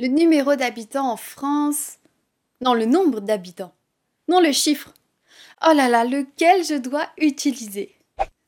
Le 0.00 0.06
numéro 0.06 0.56
d'habitants 0.56 1.10
en 1.10 1.18
France. 1.18 1.98
Non, 2.62 2.72
le 2.72 2.86
nombre 2.86 3.20
d'habitants. 3.20 3.74
Non, 4.28 4.40
le 4.40 4.50
chiffre. 4.50 4.94
Oh 5.62 5.74
là 5.74 5.90
là, 5.90 6.06
lequel 6.06 6.64
je 6.64 6.76
dois 6.76 7.06
utiliser? 7.18 7.94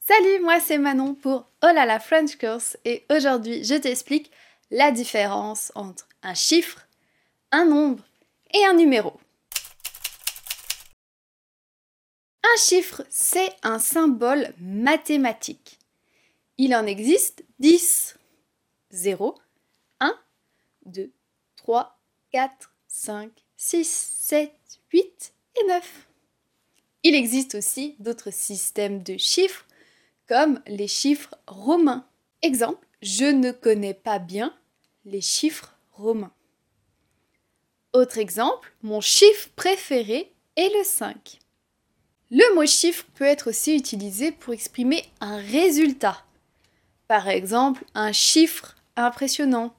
Salut, 0.00 0.40
moi 0.40 0.60
c'est 0.60 0.78
Manon 0.78 1.14
pour 1.14 1.50
Oh 1.62 1.70
là 1.74 1.84
la 1.84 2.00
French 2.00 2.36
Course 2.36 2.78
et 2.86 3.04
aujourd'hui 3.10 3.64
je 3.64 3.74
t'explique 3.74 4.30
la 4.70 4.92
différence 4.92 5.72
entre 5.74 6.08
un 6.22 6.32
chiffre, 6.32 6.88
un 7.50 7.66
nombre 7.66 8.02
et 8.54 8.64
un 8.64 8.72
numéro. 8.72 9.20
Un 12.42 12.60
chiffre, 12.60 13.04
c'est 13.10 13.54
un 13.62 13.78
symbole 13.78 14.54
mathématique. 14.58 15.78
Il 16.56 16.74
en 16.74 16.86
existe 16.86 17.44
10. 17.58 18.16
0, 18.90 19.38
1, 20.00 20.18
2, 20.86 21.12
3, 21.62 21.96
4, 22.32 22.72
5, 22.88 23.30
6, 23.56 23.88
7, 24.18 24.52
8 24.92 25.34
et 25.54 25.68
9. 25.68 26.08
Il 27.04 27.14
existe 27.14 27.54
aussi 27.54 27.94
d'autres 28.00 28.32
systèmes 28.32 29.04
de 29.04 29.16
chiffres 29.16 29.64
comme 30.26 30.60
les 30.66 30.88
chiffres 30.88 31.36
romains. 31.46 32.04
Exemple, 32.42 32.84
je 33.00 33.26
ne 33.26 33.52
connais 33.52 33.94
pas 33.94 34.18
bien 34.18 34.52
les 35.04 35.20
chiffres 35.20 35.76
romains. 35.92 36.32
Autre 37.92 38.18
exemple, 38.18 38.74
mon 38.82 39.00
chiffre 39.00 39.48
préféré 39.54 40.34
est 40.56 40.76
le 40.76 40.82
5. 40.82 41.38
Le 42.32 42.56
mot 42.56 42.66
chiffre 42.66 43.04
peut 43.14 43.24
être 43.24 43.50
aussi 43.50 43.76
utilisé 43.76 44.32
pour 44.32 44.52
exprimer 44.52 45.04
un 45.20 45.36
résultat. 45.36 46.24
Par 47.06 47.28
exemple, 47.28 47.84
un 47.94 48.10
chiffre 48.10 48.74
impressionnant, 48.96 49.72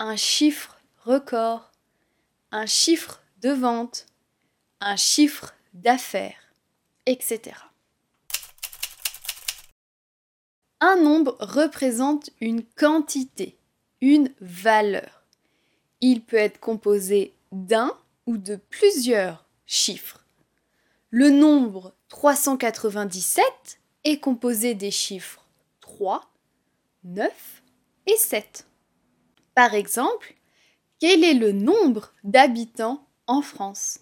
un 0.00 0.16
chiffre 0.16 0.77
un 2.50 2.66
chiffre 2.66 3.22
de 3.40 3.50
vente, 3.50 4.06
un 4.80 4.96
chiffre 4.96 5.54
d'affaires, 5.72 6.52
etc. 7.06 7.56
Un 10.80 10.96
nombre 10.96 11.36
représente 11.40 12.30
une 12.40 12.62
quantité, 12.62 13.56
une 14.00 14.32
valeur. 14.40 15.24
Il 16.00 16.22
peut 16.22 16.36
être 16.36 16.60
composé 16.60 17.34
d'un 17.52 17.96
ou 18.26 18.36
de 18.36 18.56
plusieurs 18.56 19.46
chiffres. 19.66 20.24
Le 21.10 21.30
nombre 21.30 21.94
397 22.08 23.44
est 24.04 24.20
composé 24.20 24.74
des 24.74 24.90
chiffres 24.90 25.44
3, 25.80 26.30
9 27.04 27.62
et 28.06 28.16
7. 28.16 28.66
Par 29.54 29.74
exemple, 29.74 30.34
quel 30.98 31.24
est 31.24 31.34
le 31.34 31.52
nombre 31.52 32.12
d'habitants 32.24 33.06
en 33.26 33.42
France? 33.42 34.00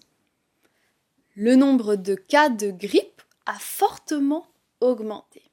Le 1.35 1.55
nombre 1.55 1.95
de 1.95 2.15
cas 2.15 2.49
de 2.49 2.71
grippe 2.71 3.21
a 3.45 3.53
fortement 3.53 4.47
augmenté. 4.81 5.43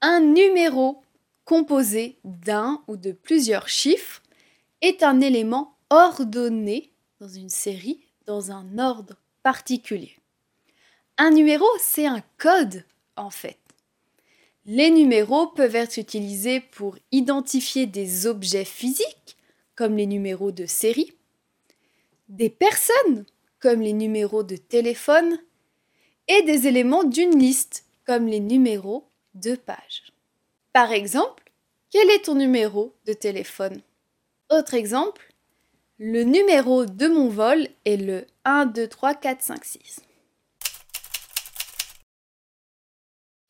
Un 0.00 0.20
numéro 0.20 1.02
composé 1.44 2.18
d'un 2.24 2.82
ou 2.86 2.96
de 2.96 3.12
plusieurs 3.12 3.68
chiffres 3.68 4.22
est 4.82 5.02
un 5.02 5.20
élément 5.20 5.76
ordonné 5.90 6.92
dans 7.20 7.28
une 7.28 7.48
série 7.48 8.04
dans 8.26 8.52
un 8.52 8.78
ordre 8.78 9.16
particulier. 9.42 10.14
Un 11.16 11.30
numéro, 11.30 11.66
c'est 11.80 12.06
un 12.06 12.22
code 12.36 12.84
en 13.16 13.30
fait. 13.30 13.58
Les 14.70 14.90
numéros 14.90 15.46
peuvent 15.46 15.76
être 15.76 15.96
utilisés 15.96 16.60
pour 16.60 16.98
identifier 17.10 17.86
des 17.86 18.26
objets 18.26 18.66
physiques, 18.66 19.38
comme 19.74 19.96
les 19.96 20.04
numéros 20.04 20.52
de 20.52 20.66
série, 20.66 21.14
des 22.28 22.50
personnes, 22.50 23.24
comme 23.60 23.80
les 23.80 23.94
numéros 23.94 24.42
de 24.42 24.56
téléphone, 24.56 25.38
et 26.28 26.42
des 26.42 26.66
éléments 26.66 27.04
d'une 27.04 27.38
liste, 27.38 27.86
comme 28.04 28.26
les 28.26 28.40
numéros 28.40 29.08
de 29.32 29.54
page. 29.54 30.12
Par 30.74 30.92
exemple, 30.92 31.50
quel 31.90 32.10
est 32.10 32.26
ton 32.26 32.34
numéro 32.34 32.92
de 33.06 33.14
téléphone? 33.14 33.80
Autre 34.50 34.74
exemple, 34.74 35.32
le 35.98 36.24
numéro 36.24 36.84
de 36.84 37.08
mon 37.08 37.30
vol 37.30 37.68
est 37.86 37.96
le 37.96 38.26
1, 38.44 38.66
2, 38.66 38.86
3, 38.86 39.14
4, 39.14 39.42
5, 39.42 39.64
6. 39.64 40.00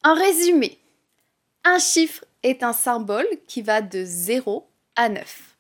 En 0.04 0.14
résumé, 0.14 0.78
un 1.68 1.78
chiffre 1.78 2.24
est 2.42 2.62
un 2.62 2.72
symbole 2.72 3.28
qui 3.46 3.60
va 3.60 3.82
de 3.82 4.02
0 4.02 4.66
à 4.96 5.10
9. 5.10 5.56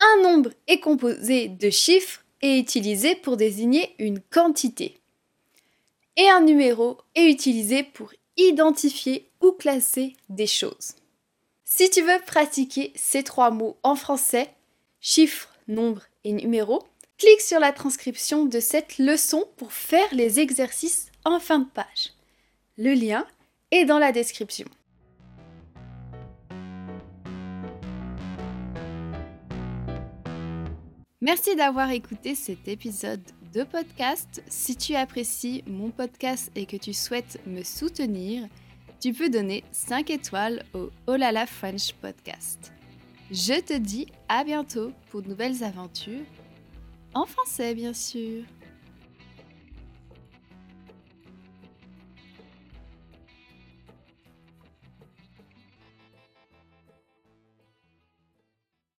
Un 0.00 0.22
nombre 0.22 0.50
est 0.66 0.80
composé 0.80 1.48
de 1.48 1.70
chiffres 1.70 2.22
et 2.42 2.58
utilisé 2.58 3.14
pour 3.16 3.38
désigner 3.38 3.94
une 3.98 4.20
quantité. 4.20 4.98
Et 6.18 6.28
un 6.28 6.42
numéro 6.42 6.98
est 7.14 7.30
utilisé 7.30 7.82
pour 7.82 8.12
identifier 8.36 9.30
ou 9.40 9.52
classer 9.52 10.16
des 10.28 10.46
choses. 10.46 10.94
Si 11.64 11.88
tu 11.88 12.02
veux 12.02 12.20
pratiquer 12.26 12.92
ces 12.94 13.22
trois 13.22 13.50
mots 13.50 13.78
en 13.82 13.96
français, 13.96 14.52
chiffre, 15.00 15.48
nombre 15.66 16.02
et 16.24 16.32
numéro, 16.32 16.82
clique 17.16 17.40
sur 17.40 17.58
la 17.58 17.72
transcription 17.72 18.44
de 18.44 18.60
cette 18.60 18.98
leçon 18.98 19.48
pour 19.56 19.72
faire 19.72 20.12
les 20.12 20.40
exercices 20.40 21.06
en 21.24 21.40
fin 21.40 21.60
de 21.60 21.70
page. 21.70 22.12
Le 22.76 22.92
lien 22.92 23.26
est 23.70 23.84
dans 23.84 23.98
la 23.98 24.12
description. 24.12 24.66
Merci 31.20 31.56
d'avoir 31.56 31.90
écouté 31.90 32.34
cet 32.34 32.68
épisode 32.68 33.22
de 33.54 33.62
podcast. 33.62 34.42
Si 34.46 34.76
tu 34.76 34.94
apprécies 34.94 35.64
mon 35.66 35.90
podcast 35.90 36.50
et 36.54 36.66
que 36.66 36.76
tu 36.76 36.92
souhaites 36.92 37.40
me 37.46 37.62
soutenir, 37.62 38.46
tu 39.00 39.12
peux 39.12 39.30
donner 39.30 39.64
5 39.72 40.10
étoiles 40.10 40.64
au 40.74 40.90
Olala 41.06 41.46
French 41.46 41.94
Podcast. 41.94 42.72
Je 43.30 43.60
te 43.60 43.76
dis 43.76 44.06
à 44.28 44.44
bientôt 44.44 44.92
pour 45.10 45.22
de 45.22 45.28
nouvelles 45.28 45.64
aventures, 45.64 46.26
en 47.14 47.24
français 47.24 47.74
bien 47.74 47.94
sûr. 47.94 48.44